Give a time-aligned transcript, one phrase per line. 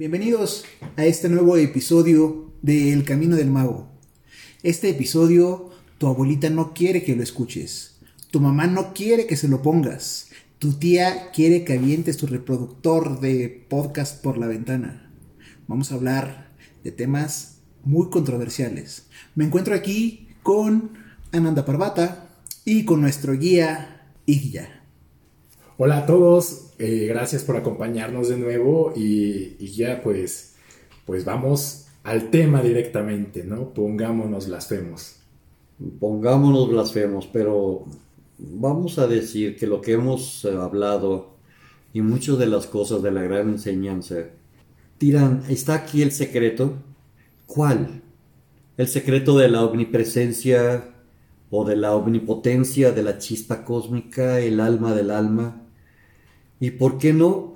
[0.00, 0.64] Bienvenidos
[0.96, 3.90] a este nuevo episodio de El Camino del Mago.
[4.62, 5.68] Este episodio
[5.98, 7.98] tu abuelita no quiere que lo escuches,
[8.30, 13.20] tu mamá no quiere que se lo pongas, tu tía quiere que avientes tu reproductor
[13.20, 15.12] de podcast por la ventana.
[15.68, 16.50] Vamos a hablar
[16.82, 19.04] de temas muy controversiales.
[19.34, 20.92] Me encuentro aquí con
[21.30, 24.79] Ananda Parvata y con nuestro guía Igya.
[25.82, 30.56] Hola a todos, eh, gracias por acompañarnos de nuevo y, ya pues,
[31.06, 33.72] pues vamos al tema directamente, ¿no?
[33.72, 35.16] Pongámonos blasfemos.
[35.98, 37.86] Pongámonos blasfemos, pero
[38.36, 41.30] vamos a decir que lo que hemos eh, hablado
[41.94, 44.16] y muchas de las cosas de la gran enseñanza,
[44.98, 46.74] tiran, ¿está aquí el secreto?
[47.46, 48.02] ¿Cuál?
[48.76, 50.90] ¿El secreto de la omnipresencia
[51.50, 55.68] o de la omnipotencia de la chispa cósmica, el alma del alma?
[56.60, 57.54] ¿Y por qué no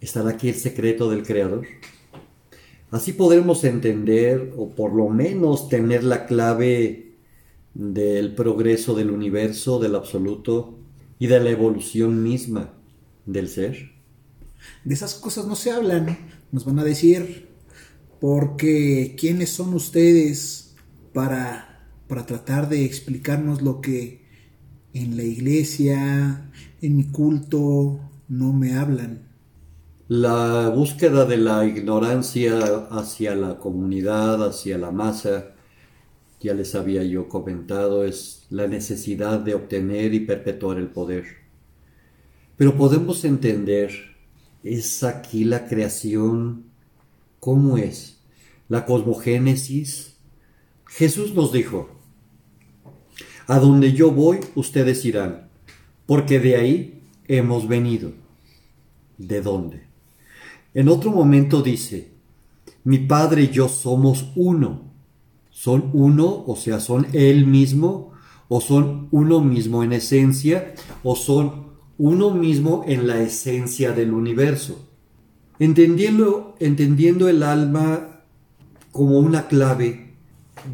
[0.00, 1.66] estará aquí el secreto del Creador?
[2.90, 7.12] Así podremos entender, o por lo menos tener la clave
[7.74, 10.78] del progreso del universo, del absoluto
[11.18, 12.72] y de la evolución misma
[13.26, 13.92] del ser.
[14.84, 16.18] De esas cosas no se hablan,
[16.52, 17.48] nos van a decir,
[18.18, 20.74] porque ¿quiénes son ustedes
[21.12, 24.22] para, para tratar de explicarnos lo que
[24.94, 29.28] en la iglesia, en mi culto, no me hablan.
[30.08, 32.58] La búsqueda de la ignorancia
[32.90, 35.54] hacia la comunidad, hacia la masa,
[36.40, 41.24] ya les había yo comentado, es la necesidad de obtener y perpetuar el poder.
[42.56, 43.92] Pero podemos entender,
[44.62, 46.64] es aquí la creación,
[47.40, 48.20] ¿cómo es?
[48.68, 50.16] La cosmogénesis.
[50.86, 51.90] Jesús nos dijo,
[53.46, 55.48] a donde yo voy, ustedes irán,
[56.06, 58.12] porque de ahí hemos venido
[59.18, 59.86] de dónde.
[60.74, 62.12] En otro momento dice,
[62.84, 64.92] mi Padre y yo somos uno.
[65.50, 68.12] Son uno, o sea, son Él mismo,
[68.48, 74.88] o son uno mismo en esencia, o son uno mismo en la esencia del universo.
[75.58, 78.22] Entendiendo, entendiendo el alma
[78.90, 80.14] como una clave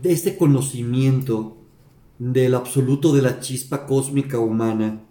[0.03, 1.59] de este conocimiento
[2.19, 5.03] del absoluto de la chispa cósmica humana,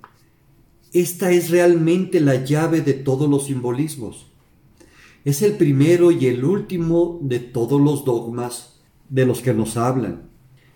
[0.93, 4.27] esta es realmente la llave de todos los simbolismos.
[5.25, 10.29] Es el primero y el último de todos los dogmas de los que nos hablan.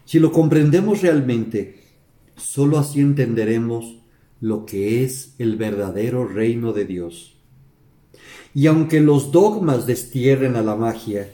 [0.06, 1.84] Si lo comprendemos realmente,
[2.36, 4.02] sólo así entenderemos
[4.42, 7.38] lo que es el verdadero reino de Dios.
[8.54, 11.32] Y aunque los dogmas destierren a la magia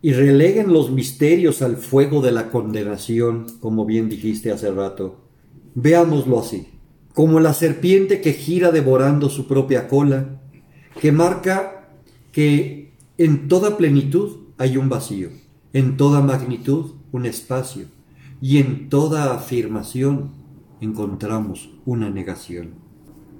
[0.00, 5.20] y releguen los misterios al fuego de la condenación, como bien dijiste hace rato,
[5.74, 6.75] veámoslo así
[7.16, 10.38] como la serpiente que gira devorando su propia cola,
[11.00, 11.88] que marca
[12.30, 15.30] que en toda plenitud hay un vacío,
[15.72, 17.86] en toda magnitud un espacio,
[18.42, 20.32] y en toda afirmación
[20.82, 22.74] encontramos una negación.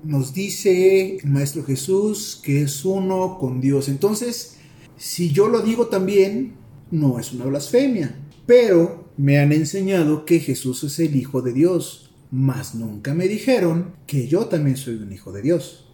[0.05, 3.91] Nos dice el Maestro Jesús que es uno con Dios.
[3.91, 4.57] Entonces,
[4.97, 6.55] si yo lo digo también,
[6.91, 8.17] no es una blasfemia.
[8.47, 13.95] Pero me han enseñado que Jesús es el Hijo de Dios mas nunca me dijeron
[14.07, 15.87] que yo también soy un hijo de Dios.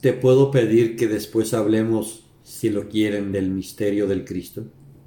[0.00, 4.64] ¿Te puedo pedir que después hablemos, si lo quieren, del misterio del Cristo?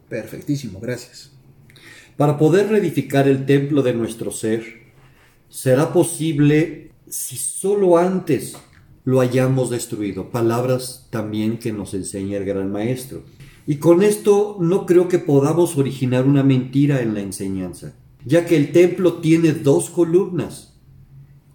[0.10, 1.32] Perfectísimo, gracias.
[2.18, 4.64] Para poder reedificar el templo de nuestro ser,
[5.50, 8.58] será posible si solo antes
[9.06, 10.30] lo hayamos destruido.
[10.30, 13.24] Palabras también que nos enseña el gran maestro.
[13.66, 17.96] Y con esto no creo que podamos originar una mentira en la enseñanza
[18.26, 20.80] ya que el templo tiene dos columnas.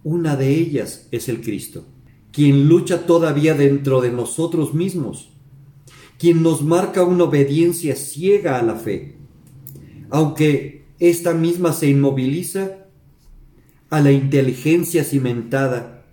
[0.03, 1.85] Una de ellas es el Cristo,
[2.31, 5.29] quien lucha todavía dentro de nosotros mismos,
[6.17, 9.17] quien nos marca una obediencia ciega a la fe,
[10.09, 12.85] aunque esta misma se inmoviliza
[13.89, 16.05] a la inteligencia cimentada,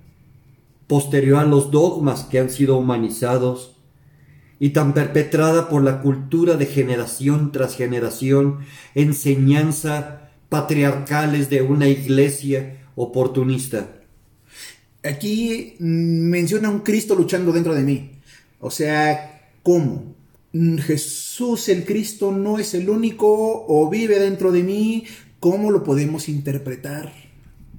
[0.86, 3.76] posterior a los dogmas que han sido humanizados,
[4.60, 8.60] y tan perpetrada por la cultura de generación tras generación,
[8.94, 13.90] enseñanza patriarcales de una iglesia oportunista.
[15.02, 18.10] Aquí menciona un Cristo luchando dentro de mí.
[18.60, 20.14] O sea, ¿cómo?
[20.52, 25.02] Jesús el Cristo no es el único o vive dentro de mí.
[25.40, 27.12] ¿Cómo lo podemos interpretar?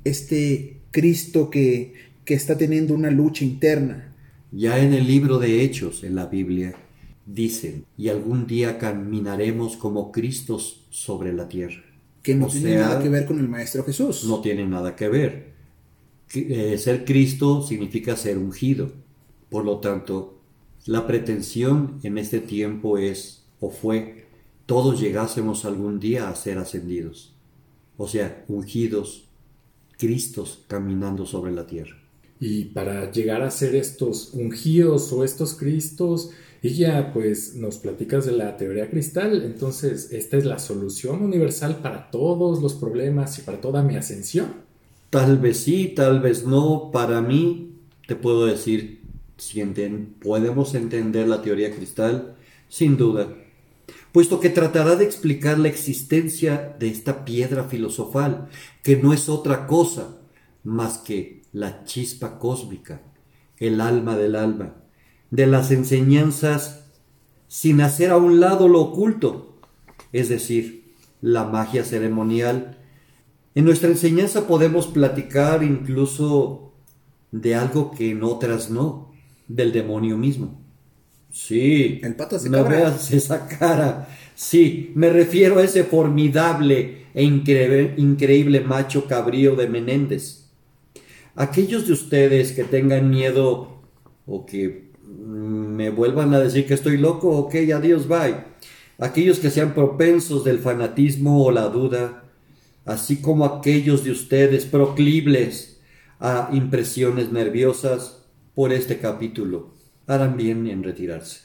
[0.04, 1.94] Este Cristo que,
[2.26, 4.14] que está teniendo una lucha interna.
[4.52, 6.76] Ya en el libro de Hechos, en la Biblia,
[7.26, 11.85] dicen, y algún día caminaremos como Cristos sobre la tierra
[12.26, 14.24] que no tiene nada que ver con el Maestro Jesús.
[14.26, 15.54] No tiene nada que ver.
[16.34, 18.92] Eh, ser Cristo significa ser ungido.
[19.50, 20.32] Por lo tanto,
[20.88, 24.28] La pretensión en este tiempo es, o fue,
[24.68, 27.34] todos llegásemos algún día a ser ascendidos,
[27.98, 29.24] o sea, ungidos,
[29.98, 31.98] Cristos caminando sobre la tierra.
[32.40, 36.32] Y para llegar a ser estos ungidos o estos Cristos,
[36.68, 42.12] ella pues nos platicas de la teoría cristal, entonces esta es la solución universal para
[42.12, 44.66] todos los problemas y para toda mi ascensión.
[45.10, 46.92] Tal vez sí, tal vez no.
[46.92, 47.74] Para mí,
[48.08, 49.02] te puedo decir,
[49.38, 49.64] si
[50.22, 52.36] podemos entender la teoría cristal,
[52.68, 53.34] sin duda,
[54.12, 58.50] puesto que tratará de explicar la existencia de esta piedra filosofal,
[58.84, 60.18] que no es otra cosa
[60.64, 63.02] más que la chispa cósmica,
[63.58, 64.76] el alma del alma,
[65.36, 66.86] de las enseñanzas
[67.50, 69.60] sin hacer a un lado lo oculto,
[70.14, 72.78] es decir, la magia ceremonial.
[73.54, 76.74] En nuestra enseñanza podemos platicar incluso
[77.32, 79.12] de algo que en otras no,
[79.48, 80.62] del demonio mismo.
[81.32, 84.08] Sí, el pato de no veas esa cara.
[84.36, 90.46] Sí, me refiero a ese formidable e increíble, macho cabrío de Menéndez.
[91.36, 93.82] Aquellos de ustedes que tengan miedo
[94.26, 98.36] o que me vuelvan a decir que estoy loco, ok, adiós, bye.
[98.98, 102.24] Aquellos que sean propensos del fanatismo o la duda,
[102.86, 105.82] así como aquellos de ustedes proclibles
[106.20, 109.74] a impresiones nerviosas por este capítulo,
[110.08, 111.42] harán bien en retirarse.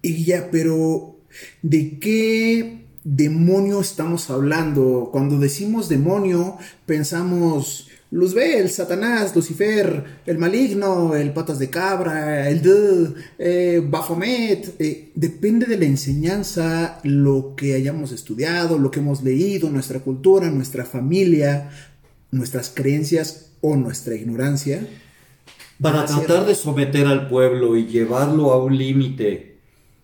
[0.00, 1.20] Y ya, pero
[1.62, 5.08] ¿de qué demonio estamos hablando?
[5.12, 6.56] Cuando decimos demonio,
[6.86, 14.76] pensamos Luzbel, Satanás, Lucifer, el maligno, el patas de cabra, el de, eh, Bafomet.
[14.78, 20.50] Eh, depende de la enseñanza, lo que hayamos estudiado, lo que hemos leído, nuestra cultura,
[20.50, 21.70] nuestra familia,
[22.30, 24.86] nuestras creencias o nuestra ignorancia.
[25.80, 29.56] Para tratar de someter al pueblo y llevarlo a un límite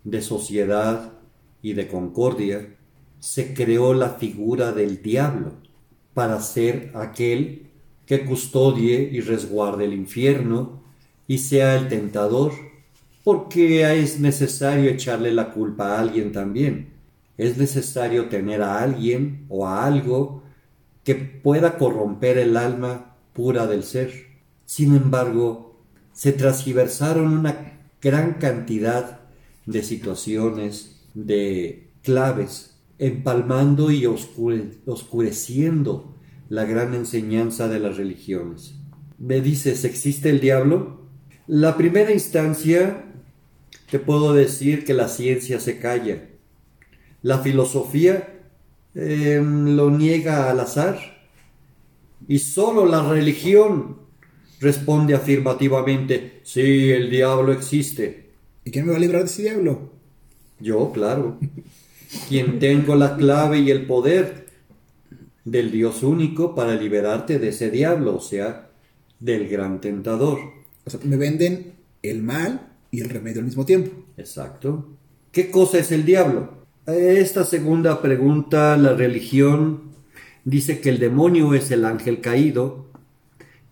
[0.05, 1.13] de sociedad
[1.61, 2.78] y de concordia,
[3.21, 5.53] se creó la figura del diablo
[6.15, 7.67] para ser aquel
[8.07, 10.83] que custodie y resguarde el infierno
[11.27, 12.53] y sea el tentador,
[13.23, 16.95] porque es necesario echarle la culpa a alguien también.
[17.37, 20.43] Es necesario tener a alguien o a algo
[21.05, 24.13] que pueda corromper el alma pura del ser.
[24.65, 25.77] Sin embargo,
[26.13, 29.21] se transgiversaron una gran cantidad
[29.67, 36.15] de situaciones, de claves, empalmando y oscureciendo
[36.49, 38.75] la gran enseñanza de las religiones.
[39.19, 41.03] Me dices, ¿existe el diablo?
[41.47, 43.05] La primera instancia,
[43.91, 46.29] te puedo decir que la ciencia se calla.
[47.23, 48.41] La filosofía
[48.95, 50.99] em, lo niega al azar.
[52.27, 53.99] Y solo la religión
[54.61, 58.31] responde afirmativamente, sí, el diablo existe.
[58.65, 59.93] ¿Y quién me va a librar de ese diablo?
[60.61, 61.39] Yo, claro.
[62.29, 64.47] Quien tengo la clave y el poder
[65.45, 68.71] del Dios único para liberarte de ese diablo, o sea,
[69.19, 70.39] del gran tentador.
[70.85, 73.91] O sea, me venden el mal y el remedio al mismo tiempo.
[74.17, 74.89] Exacto.
[75.33, 76.67] ¿Qué cosa es el diablo?
[76.87, 79.93] Esta segunda pregunta, la religión
[80.45, 82.87] dice que el demonio es el ángel caído,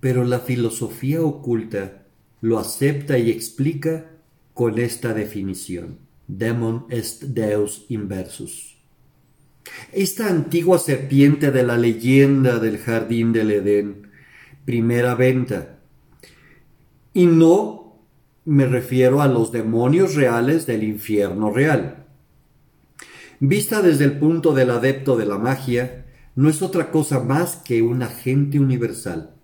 [0.00, 2.02] pero la filosofía oculta
[2.42, 4.10] lo acepta y explica
[4.52, 6.05] con esta definición.
[6.28, 8.76] Demon est Deus inversus.
[9.92, 14.10] Esta antigua serpiente de la leyenda del jardín del Edén,
[14.64, 15.78] primera venta.
[17.12, 17.96] Y no
[18.44, 22.06] me refiero a los demonios reales del infierno real.
[23.40, 26.06] Vista desde el punto del adepto de la magia,
[26.36, 29.34] no es otra cosa más que un agente universal.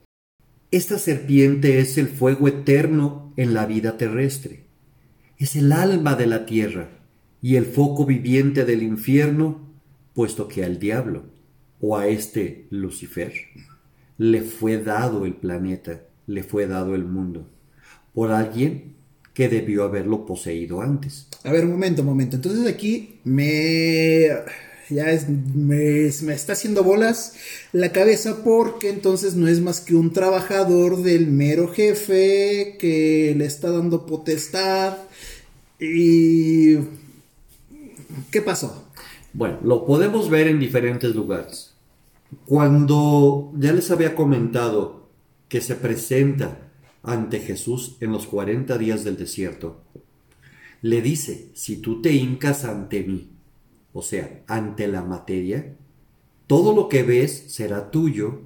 [0.70, 4.61] Esta serpiente es el fuego eterno en la vida terrestre.
[5.42, 6.88] Es el alma de la tierra
[7.42, 9.58] y el foco viviente del infierno
[10.14, 11.24] puesto que al diablo
[11.80, 13.32] o a este Lucifer
[14.18, 17.50] le fue dado el planeta, le fue dado el mundo,
[18.14, 18.94] por alguien
[19.34, 21.26] que debió haberlo poseído antes.
[21.42, 22.36] A ver, un momento, un momento.
[22.36, 24.28] Entonces aquí me...
[24.90, 27.34] Ya es, me, me está haciendo bolas
[27.72, 33.46] la cabeza porque entonces no es más que un trabajador del mero jefe que le
[33.46, 34.98] está dando potestad
[35.82, 36.78] y...
[38.30, 38.88] ¿Qué pasó?
[39.32, 41.74] Bueno, lo podemos ver en diferentes lugares.
[42.46, 45.08] Cuando ya les había comentado
[45.48, 46.70] que se presenta
[47.02, 49.82] ante Jesús en los 40 días del desierto,
[50.82, 53.30] le dice, si tú te hincas ante mí,
[53.92, 55.76] o sea, ante la materia,
[56.46, 58.42] todo lo que ves será tuyo,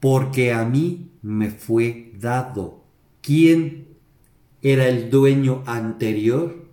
[0.00, 2.84] porque a mí me fue dado.
[3.22, 3.93] ¿Quién
[4.64, 6.64] era el dueño anterior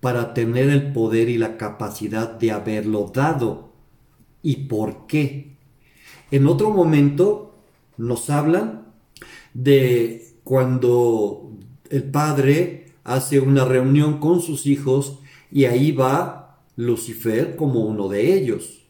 [0.00, 3.74] para tener el poder y la capacidad de haberlo dado.
[4.42, 5.56] ¿Y por qué?
[6.30, 7.54] En otro momento
[7.98, 8.86] nos hablan
[9.52, 11.52] de cuando
[11.90, 15.18] el padre hace una reunión con sus hijos
[15.52, 18.83] y ahí va Lucifer como uno de ellos.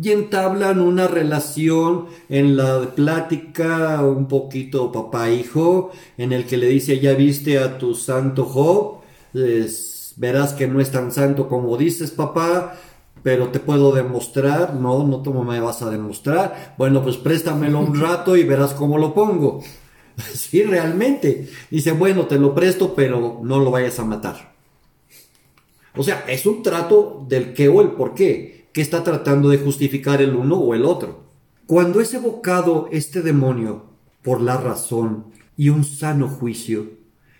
[0.00, 6.98] Y entablan una relación en la plática un poquito papá-hijo, en el que le dice,
[6.98, 9.00] ya viste a tu santo Job,
[10.16, 12.74] verás que no es tan santo como dices papá,
[13.22, 18.00] pero te puedo demostrar, no, no tú me vas a demostrar, bueno, pues préstamelo un
[18.00, 19.62] rato y verás cómo lo pongo.
[20.34, 21.48] sí, realmente.
[21.70, 24.52] Dice, bueno, te lo presto, pero no lo vayas a matar.
[25.94, 29.58] O sea, es un trato del qué o el por qué, que está tratando de
[29.58, 31.24] justificar el uno o el otro.
[31.66, 33.86] Cuando es evocado este demonio
[34.22, 35.26] por la razón
[35.56, 36.90] y un sano juicio,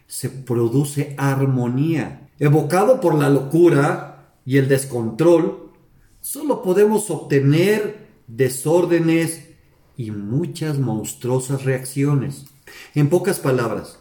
[0.07, 2.29] se produce armonía.
[2.39, 5.71] Evocado por la locura y el descontrol,
[6.21, 9.49] solo podemos obtener desórdenes
[9.97, 12.47] y muchas monstruosas reacciones.
[12.95, 14.01] En pocas palabras,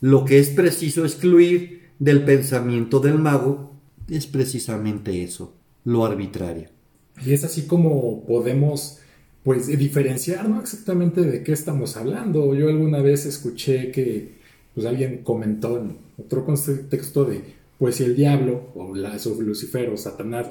[0.00, 3.76] lo que es preciso excluir del pensamiento del mago
[4.08, 6.68] es precisamente eso, lo arbitrario.
[7.24, 8.98] Y es así como podemos
[9.44, 10.60] pues diferenciar ¿no?
[10.60, 12.54] exactamente de qué estamos hablando.
[12.54, 14.40] Yo alguna vez escuché que
[14.74, 20.46] pues alguien comentó en otro contexto de pues si el diablo o, Lucifer o Satanás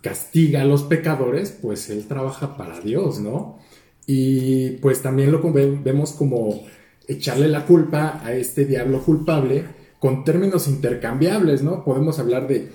[0.00, 3.58] castiga a los pecadores, pues él trabaja para Dios, ¿no?
[4.04, 6.64] Y pues también lo vemos como
[7.06, 9.64] echarle la culpa a este diablo culpable
[10.00, 11.84] con términos intercambiables, ¿no?
[11.84, 12.68] Podemos hablar de,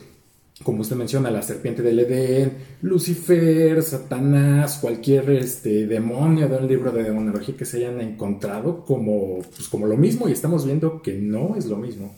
[0.63, 7.03] como usted menciona, la serpiente del Edén, Lucifer, Satanás, cualquier este, demonio del libro de
[7.03, 11.55] demonología que se hayan encontrado como, pues, como lo mismo y estamos viendo que no
[11.55, 12.15] es lo mismo.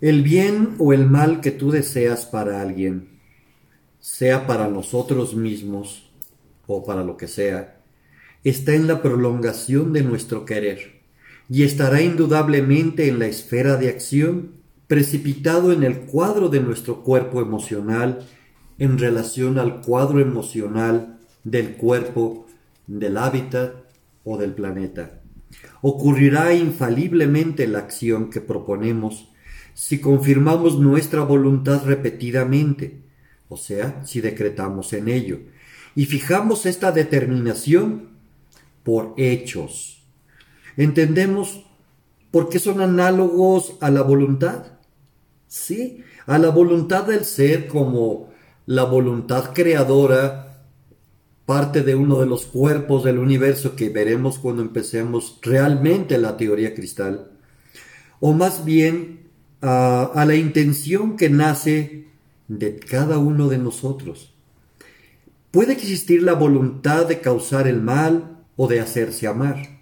[0.00, 3.20] El bien o el mal que tú deseas para alguien,
[3.98, 6.10] sea para nosotros mismos
[6.66, 7.82] o para lo que sea,
[8.44, 11.00] está en la prolongación de nuestro querer
[11.50, 14.59] y estará indudablemente en la esfera de acción
[14.90, 18.26] precipitado en el cuadro de nuestro cuerpo emocional
[18.76, 22.48] en relación al cuadro emocional del cuerpo,
[22.88, 23.72] del hábitat
[24.24, 25.20] o del planeta.
[25.80, 29.28] Ocurrirá infaliblemente la acción que proponemos
[29.74, 33.00] si confirmamos nuestra voluntad repetidamente,
[33.48, 35.38] o sea, si decretamos en ello,
[35.94, 38.08] y fijamos esta determinación
[38.82, 40.02] por hechos.
[40.76, 41.64] ¿Entendemos
[42.32, 44.79] por qué son análogos a la voluntad?
[45.50, 48.30] Sí, a la voluntad del ser como
[48.66, 50.62] la voluntad creadora,
[51.44, 56.72] parte de uno de los cuerpos del universo que veremos cuando empecemos realmente la teoría
[56.72, 57.32] cristal,
[58.20, 59.28] o más bien
[59.60, 62.06] a, a la intención que nace
[62.46, 64.32] de cada uno de nosotros.
[65.50, 69.80] Puede existir la voluntad de causar el mal, o de hacerse amar,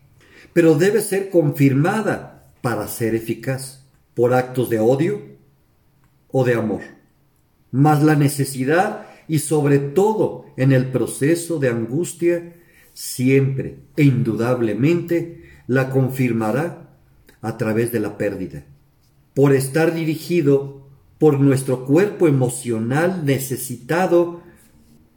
[0.55, 3.85] pero debe ser confirmada para ser eficaz
[4.15, 5.38] por actos de odio
[6.31, 6.83] o de amor,
[7.71, 12.55] más la necesidad y sobre todo en el proceso de angustia,
[12.95, 16.89] siempre e indudablemente la confirmará
[17.41, 18.65] a través de la pérdida,
[19.35, 24.41] por estar dirigido por nuestro cuerpo emocional necesitado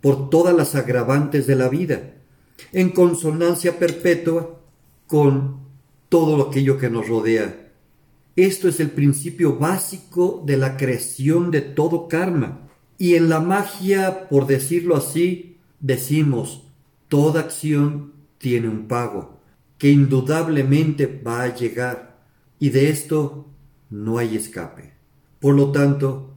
[0.02, 2.14] por todas las agravantes de la vida,
[2.74, 4.60] en consonancia perpetua
[5.08, 5.62] con
[6.10, 7.71] todo aquello que nos rodea.
[8.36, 12.70] Esto es el principio básico de la creación de todo karma.
[12.98, 16.64] Y en la magia, por decirlo así, decimos,
[17.08, 19.40] toda acción tiene un pago,
[19.78, 22.22] que indudablemente va a llegar,
[22.60, 23.48] y de esto
[23.90, 24.94] no hay escape.
[25.40, 26.36] Por lo tanto,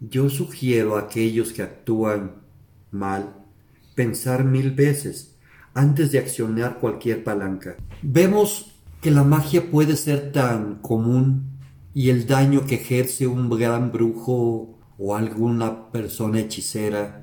[0.00, 2.42] yo sugiero a aquellos que actúan
[2.90, 3.46] mal
[3.94, 5.36] pensar mil veces
[5.72, 7.76] antes de accionar cualquier palanca.
[8.02, 11.58] Vemos que la magia puede ser tan común
[11.94, 17.22] y el daño que ejerce un gran brujo o alguna persona hechicera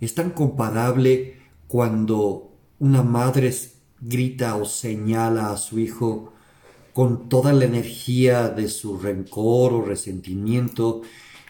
[0.00, 1.36] es tan comparable
[1.68, 3.54] cuando una madre
[4.00, 6.32] grita o señala a su hijo
[6.92, 11.02] con toda la energía de su rencor o resentimiento,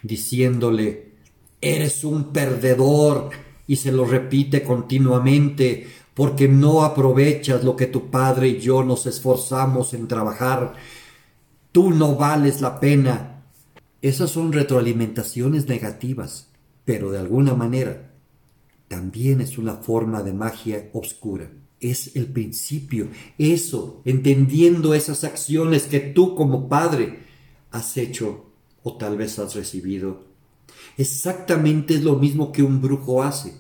[0.02, 1.12] diciéndole,
[1.60, 3.30] eres un perdedor,
[3.70, 9.06] y se lo repite continuamente, porque no aprovechas lo que tu padre y yo nos
[9.06, 10.74] esforzamos en trabajar.
[11.72, 13.42] Tú no vales la pena.
[14.02, 16.48] Esas son retroalimentaciones negativas,
[16.84, 18.10] pero de alguna manera
[18.88, 21.48] también es una forma de magia oscura.
[21.78, 23.08] es el principio.
[23.38, 27.20] Eso, entendiendo esas acciones que tú como padre
[27.70, 28.50] has hecho
[28.82, 30.24] o tal vez has recibido.
[30.98, 33.54] Exactamente es lo mismo que un brujo hace,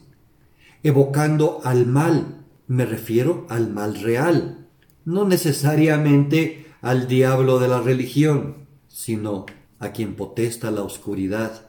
[0.82, 2.39] evocando al mal,
[2.70, 4.68] me refiero al mal real,
[5.04, 9.46] no necesariamente al diablo de la religión, sino
[9.80, 11.68] a quien potesta la oscuridad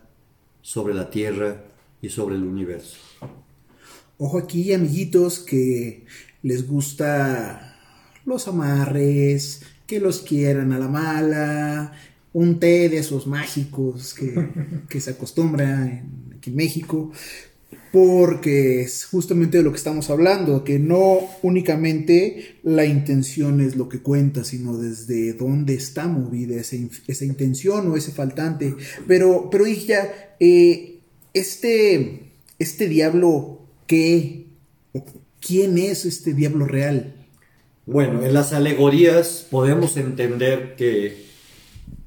[0.61, 1.63] sobre la tierra
[2.03, 2.97] y sobre el universo.
[4.19, 6.05] Ojo aquí, amiguitos, que
[6.43, 7.79] les gusta
[8.23, 11.93] los amarres, que los quieran a la mala,
[12.31, 17.11] un té de esos mágicos que, se acostumbra en, aquí en México,
[17.91, 23.89] porque es justamente de lo que estamos hablando, que no únicamente la intención es lo
[23.89, 28.75] que cuenta, sino desde dónde está movida esa, esa intención o ese faltante.
[29.07, 30.99] Pero, pero ya, eh,
[31.33, 34.47] este, este diablo, ¿qué?
[35.39, 37.15] ¿Quién es este diablo real?
[37.85, 41.30] Bueno, en las alegorías podemos entender que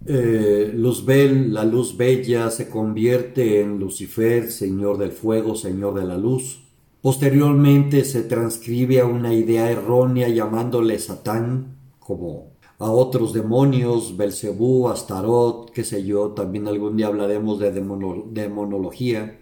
[0.06, 6.18] eh, Luzbel, la luz bella, se convierte en Lucifer, señor del fuego, señor de la
[6.18, 6.61] luz.
[7.00, 15.70] Posteriormente se transcribe a una idea errónea llamándole Satán, como a otros demonios, Belcebú, Astarot,
[15.70, 19.38] qué sé yo, también algún día hablaremos de demonología.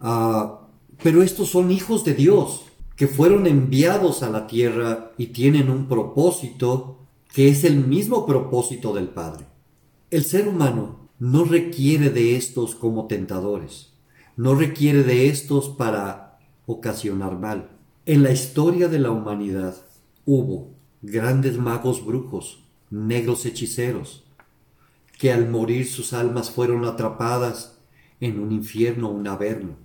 [0.00, 0.68] Ah,
[1.02, 2.64] pero estos son hijos de Dios,
[2.96, 6.98] que fueron enviados a la tierra y tienen un propósito
[7.32, 9.57] que es el mismo propósito del Padre.
[10.10, 13.92] El ser humano no requiere de estos como tentadores,
[14.38, 17.72] no requiere de estos para ocasionar mal.
[18.06, 19.76] En la historia de la humanidad
[20.24, 20.70] hubo
[21.02, 24.24] grandes magos brujos, negros hechiceros,
[25.18, 27.76] que al morir sus almas fueron atrapadas
[28.18, 29.76] en un infierno, un averno,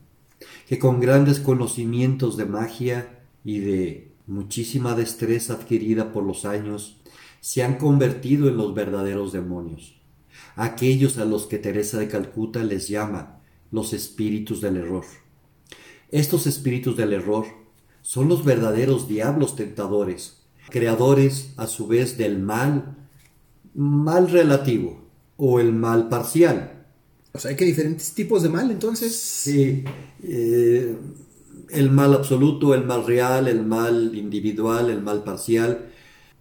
[0.69, 6.95] que con grandes conocimientos de magia y de muchísima destreza adquirida por los años,
[7.41, 10.01] se han convertido en los verdaderos demonios
[10.55, 13.39] aquellos a los que Teresa de Calcuta les llama
[13.71, 15.05] los espíritus del error.
[16.11, 17.45] Estos espíritus del error
[18.01, 22.97] son los verdaderos diablos tentadores, creadores a su vez del mal,
[23.73, 25.01] mal relativo
[25.37, 26.85] o el mal parcial.
[27.33, 29.15] O sea, hay que diferentes tipos de mal entonces.
[29.15, 29.83] Sí,
[30.21, 30.95] eh,
[31.69, 35.89] el mal absoluto, el mal real, el mal individual, el mal parcial.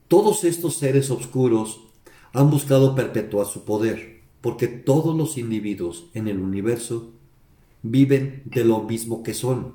[0.08, 1.80] Todos estos seres oscuros
[2.32, 7.12] han buscado perpetuar su poder, porque todos los individuos en el universo
[7.82, 9.74] viven de lo mismo que son,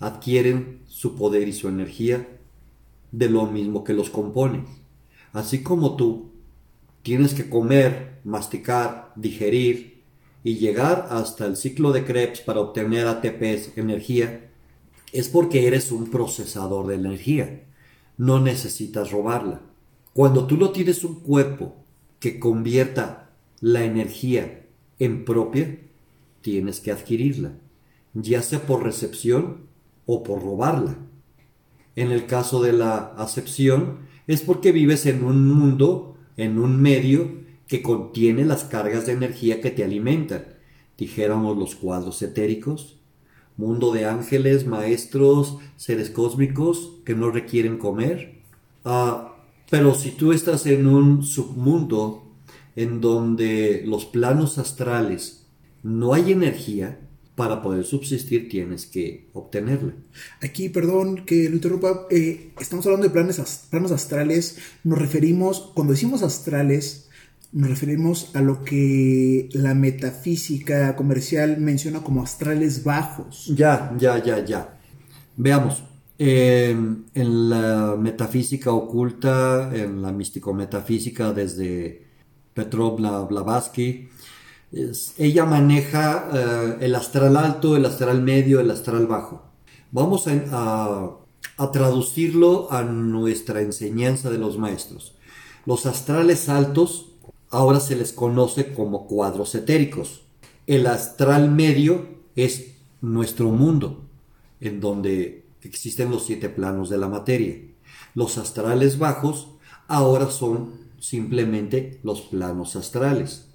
[0.00, 2.28] adquieren su poder y su energía
[3.12, 4.64] de lo mismo que los compone.
[5.32, 6.32] Así como tú
[7.02, 10.02] tienes que comer, masticar, digerir
[10.44, 14.50] y llegar hasta el ciclo de Krebs para obtener ATP, energía,
[15.12, 17.64] es porque eres un procesador de energía.
[18.18, 19.62] No necesitas robarla.
[20.12, 21.85] Cuando tú no tienes un cuerpo
[22.26, 24.66] que convierta la energía
[24.98, 25.78] en propia,
[26.40, 27.52] tienes que adquirirla,
[28.14, 29.68] ya sea por recepción
[30.06, 30.96] o por robarla.
[31.94, 37.30] En el caso de la acepción, es porque vives en un mundo, en un medio
[37.68, 40.46] que contiene las cargas de energía que te alimentan.
[40.98, 42.98] Dijéramos los cuadros etéricos,
[43.56, 48.40] mundo de ángeles, maestros, seres cósmicos que no requieren comer.
[48.84, 49.35] Ah,
[49.70, 52.32] pero si tú estás en un submundo
[52.76, 55.46] en donde los planos astrales
[55.82, 56.98] no hay energía,
[57.36, 59.92] para poder subsistir tienes que obtenerla.
[60.40, 65.92] Aquí, perdón que lo interrumpa, eh, estamos hablando de planes, planos astrales, nos referimos, cuando
[65.92, 67.08] decimos astrales,
[67.52, 73.52] nos referimos a lo que la metafísica comercial menciona como astrales bajos.
[73.54, 74.78] Ya, ya, ya, ya.
[75.36, 75.82] Veamos,
[76.18, 82.06] en la metafísica oculta, en la místico-metafísica desde
[82.54, 82.96] Petrov
[83.28, 84.08] Blavatsky,
[85.18, 89.42] ella maneja eh, el astral alto, el astral medio, el astral bajo.
[89.92, 91.10] Vamos a,
[91.56, 95.14] a traducirlo a nuestra enseñanza de los maestros.
[95.64, 97.06] Los astrales altos
[97.50, 100.22] ahora se les conoce como cuadros etéricos.
[100.66, 104.02] El astral medio es nuestro mundo,
[104.60, 107.56] en donde existen los siete planos de la materia.
[108.14, 109.52] Los astrales bajos
[109.88, 113.48] ahora son simplemente los planos astrales,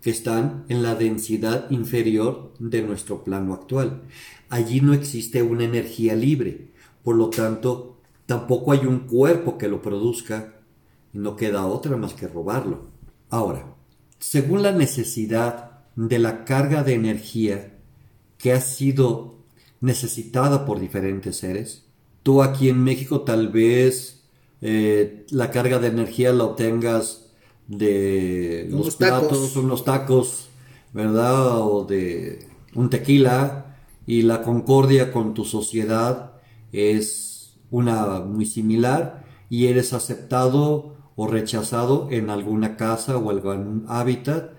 [0.00, 4.02] que están en la densidad inferior de nuestro plano actual.
[4.48, 6.72] Allí no existe una energía libre,
[7.02, 10.54] por lo tanto, tampoco hay un cuerpo que lo produzca
[11.12, 12.88] y no queda otra más que robarlo.
[13.30, 13.74] Ahora,
[14.18, 17.78] según la necesidad de la carga de energía
[18.38, 19.35] que ha sido
[19.80, 21.84] necesitada por diferentes seres,
[22.22, 24.24] Tú aquí en México tal vez
[24.60, 27.28] eh, la carga de energía la obtengas
[27.68, 29.56] de Unos los platos, tacos.
[29.56, 30.48] unos tacos,
[30.92, 31.60] ¿verdad?
[31.60, 33.76] O de un tequila.
[34.06, 36.32] Y la concordia con tu sociedad
[36.72, 44.52] es una muy similar y eres aceptado o rechazado en alguna casa o algún hábitat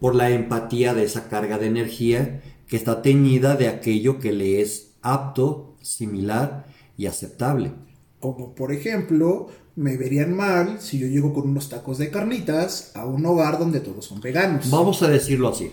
[0.00, 4.62] por la empatía de esa carga de energía que está teñida de aquello que le
[4.62, 6.64] es apto, similar
[6.96, 7.70] y aceptable.
[8.18, 13.04] Como por ejemplo, me verían mal si yo llego con unos tacos de carnitas a
[13.04, 14.70] un hogar donde todos son veganos.
[14.70, 15.70] Vamos a decirlo así.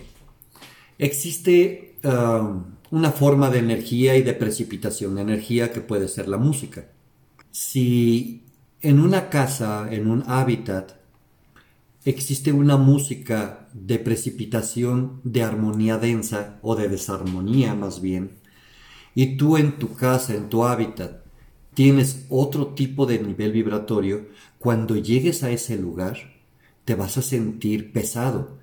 [0.98, 6.38] Existe um, una forma de energía y de precipitación de energía que puede ser la
[6.38, 6.90] música.
[7.50, 8.44] Si
[8.82, 10.99] en una casa, en un hábitat,
[12.10, 18.40] existe una música de precipitación de armonía densa o de desarmonía más bien,
[19.16, 21.24] y tú en tu casa, en tu hábitat,
[21.74, 26.18] tienes otro tipo de nivel vibratorio, cuando llegues a ese lugar,
[26.86, 28.58] te vas a sentir pesado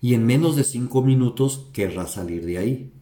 [0.00, 2.92] y en menos de cinco minutos querrás salir de ahí.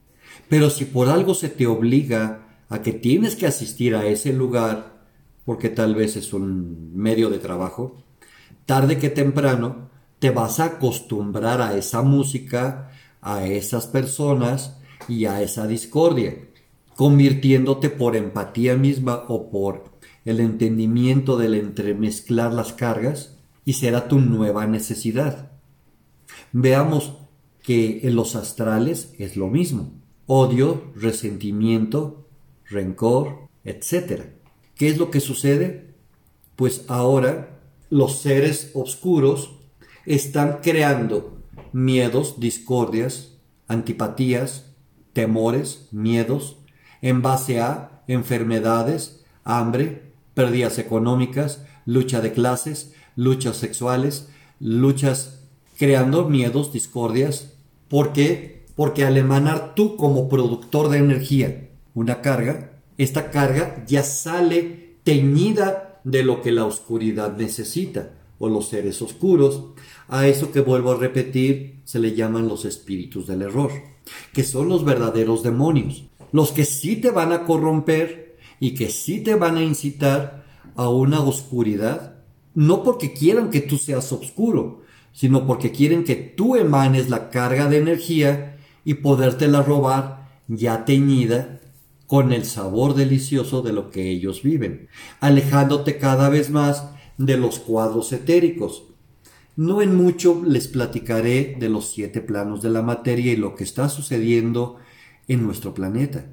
[0.49, 5.07] Pero si por algo se te obliga a que tienes que asistir a ese lugar,
[5.45, 8.03] porque tal vez es un medio de trabajo,
[8.67, 9.90] tarde que temprano
[10.21, 14.77] te vas a acostumbrar a esa música, a esas personas
[15.09, 16.37] y a esa discordia,
[16.95, 19.85] convirtiéndote por empatía misma o por
[20.27, 25.53] el entendimiento del entremezclar las cargas y será tu nueva necesidad.
[26.53, 27.15] Veamos
[27.63, 29.91] que en los astrales es lo mismo.
[30.27, 32.29] Odio, resentimiento,
[32.67, 34.25] rencor, etc.
[34.75, 35.95] ¿Qué es lo que sucede?
[36.57, 39.60] Pues ahora los seres oscuros
[40.07, 41.39] están creando
[41.73, 43.37] miedos, discordias,
[43.69, 44.73] antipatías,
[45.13, 46.57] temores, miedos,
[47.03, 55.45] en base a enfermedades, hambre, pérdidas económicas, lucha de clases, luchas sexuales, luchas
[55.79, 57.55] creando miedos, discordias.
[57.89, 58.67] ¿Por qué?
[58.77, 66.01] Porque al emanar tú como productor de energía una carga, esta carga ya sale teñida
[66.05, 69.67] de lo que la oscuridad necesita o los seres oscuros.
[70.09, 73.71] A eso que vuelvo a repetir se le llaman los espíritus del error,
[74.33, 79.21] que son los verdaderos demonios, los que sí te van a corromper y que sí
[79.21, 82.17] te van a incitar a una oscuridad,
[82.55, 87.69] no porque quieran que tú seas oscuro, sino porque quieren que tú emanes la carga
[87.69, 91.61] de energía y podértela robar ya teñida
[92.07, 94.89] con el sabor delicioso de lo que ellos viven,
[95.21, 96.91] alejándote cada vez más
[97.21, 98.85] de los cuadros etéricos.
[99.55, 103.65] No en mucho les platicaré de los siete planos de la materia y lo que
[103.65, 104.79] está sucediendo
[105.29, 106.25] en nuestro planeta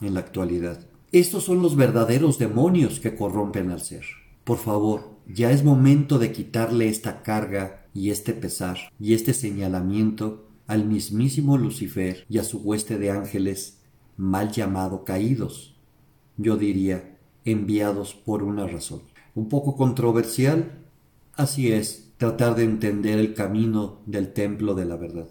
[0.00, 0.86] en la actualidad.
[1.12, 4.04] Estos son los verdaderos demonios que corrompen al ser.
[4.44, 10.48] Por favor, ya es momento de quitarle esta carga y este pesar y este señalamiento
[10.66, 13.80] al mismísimo Lucifer y a su hueste de ángeles
[14.16, 15.76] mal llamado caídos.
[16.38, 19.09] Yo diría, enviados por una razón.
[19.34, 20.72] Un poco controversial,
[21.34, 25.28] así es, tratar de entender el camino del templo de la verdad.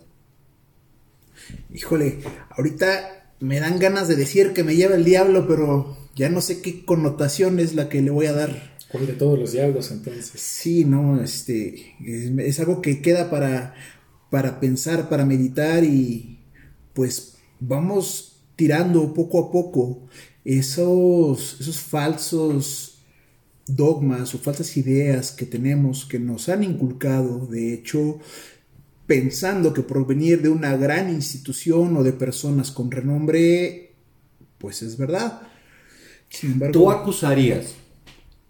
[1.73, 6.41] Híjole, ahorita me dan ganas de decir que me lleva el diablo, pero ya no
[6.41, 8.75] sé qué connotación es la que le voy a dar.
[8.91, 10.41] ¿Cuál de todos los diablos entonces?
[10.41, 13.75] Sí, no, este, es, es algo que queda para,
[14.29, 16.39] para pensar, para meditar y
[16.93, 20.07] pues vamos tirando poco a poco
[20.43, 22.98] esos, esos falsos
[23.75, 28.19] dogmas o falsas ideas que tenemos que nos han inculcado, de hecho,
[29.09, 33.93] pensando que por venir de una gran institución o de personas con renombre,
[34.59, 35.41] pues es verdad.
[36.29, 37.73] Sin embargo, ¿Tú acusarías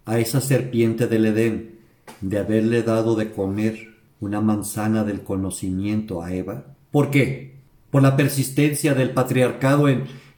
[0.06, 1.80] a esa serpiente del Edén
[2.20, 6.76] de haberle dado de comer una manzana del conocimiento a Eva?
[6.92, 7.56] ¿Por qué?
[7.90, 9.88] Por la persistencia del patriarcado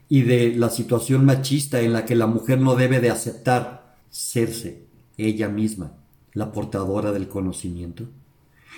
[0.07, 3.80] y de la situación machista en la que la mujer no debe de aceptar
[4.11, 4.85] serse
[5.17, 5.93] ella misma
[6.33, 8.05] la portadora del conocimiento.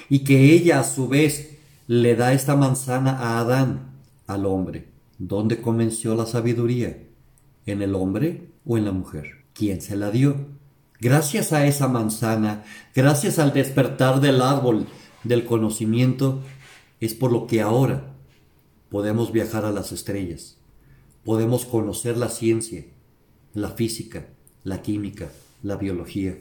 [0.09, 3.91] Y que ella a su vez le da esta manzana a Adán,
[4.27, 4.87] al hombre.
[5.17, 6.97] ¿Dónde comenzó la sabiduría?
[7.65, 9.43] ¿En el hombre o en la mujer?
[9.53, 10.47] ¿Quién se la dio?
[10.99, 12.63] Gracias a esa manzana,
[12.95, 14.87] gracias al despertar del árbol
[15.23, 16.41] del conocimiento,
[17.01, 18.13] es por lo que ahora
[18.89, 20.57] podemos viajar a las estrellas,
[21.25, 22.85] podemos conocer la ciencia,
[23.53, 24.27] la física,
[24.63, 25.29] la química,
[25.61, 26.37] la biología.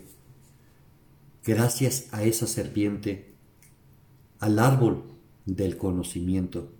[1.44, 3.34] Gracias a esa serpiente,
[4.38, 5.04] al árbol
[5.44, 6.70] del conocimiento,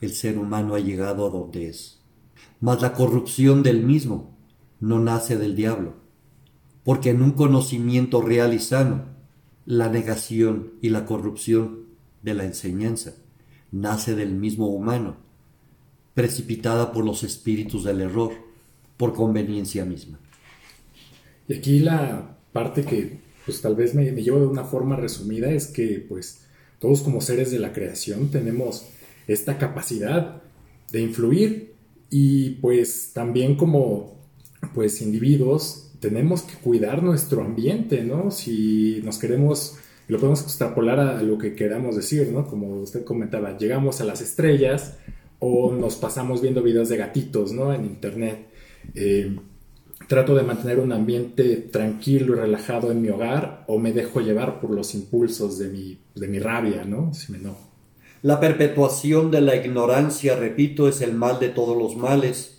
[0.00, 2.00] el ser humano ha llegado a donde es.
[2.60, 4.34] Mas la corrupción del mismo
[4.80, 5.94] no nace del diablo,
[6.84, 9.04] porque en un conocimiento real y sano,
[9.66, 11.80] la negación y la corrupción
[12.22, 13.14] de la enseñanza
[13.72, 15.16] nace del mismo humano,
[16.14, 18.32] precipitada por los espíritus del error,
[18.96, 20.18] por conveniencia misma.
[21.50, 25.50] Y aquí la parte que pues tal vez me, me llevo de una forma resumida
[25.50, 26.46] es que pues
[26.78, 28.86] todos como seres de la creación tenemos
[29.26, 30.42] esta capacidad
[30.92, 31.74] de influir
[32.08, 34.16] y pues también como
[34.74, 38.30] pues individuos tenemos que cuidar nuestro ambiente, ¿no?
[38.30, 42.46] Si nos queremos, lo podemos extrapolar a lo que queramos decir, ¿no?
[42.46, 44.98] Como usted comentaba, llegamos a las estrellas
[45.40, 47.74] o nos pasamos viendo videos de gatitos, ¿no?
[47.74, 48.46] En internet.
[48.94, 49.36] Eh,
[50.10, 54.60] trato de mantener un ambiente tranquilo y relajado en mi hogar o me dejo llevar
[54.60, 57.14] por los impulsos de mi, de mi rabia, ¿no?
[57.14, 57.70] Si me enojo.
[58.20, 62.58] La perpetuación de la ignorancia, repito, es el mal de todos los males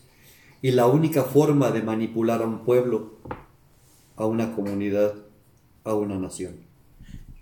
[0.61, 3.17] y la única forma de manipular a un pueblo,
[4.15, 5.15] a una comunidad,
[5.83, 6.55] a una nación.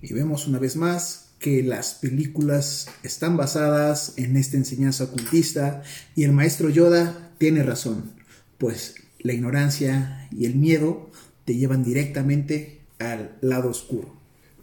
[0.01, 5.83] Y vemos una vez más que las películas están basadas en esta enseñanza ocultista
[6.15, 8.13] y el maestro Yoda tiene razón,
[8.57, 11.09] pues la ignorancia y el miedo
[11.45, 14.19] te llevan directamente al lado oscuro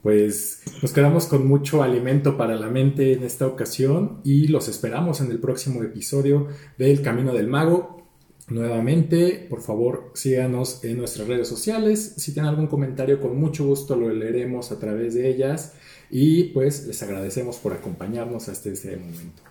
[0.07, 5.21] pues nos quedamos con mucho alimento para la mente en esta ocasión y los esperamos
[5.21, 6.47] en el próximo episodio
[6.79, 8.07] del Camino del Mago.
[8.47, 12.15] Nuevamente, por favor, síganos en nuestras redes sociales.
[12.19, 15.73] Si tienen algún comentario, con mucho gusto lo leeremos a través de ellas.
[16.09, 19.43] Y pues les agradecemos por acompañarnos hasta este momento.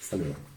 [0.00, 0.51] Hasta luego.